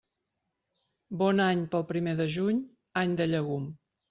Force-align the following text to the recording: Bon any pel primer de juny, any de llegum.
Bon 1.19 1.43
any 1.49 1.61
pel 1.75 1.85
primer 1.93 2.17
de 2.23 2.27
juny, 2.37 2.63
any 3.05 3.15
de 3.23 3.29
llegum. 3.35 3.71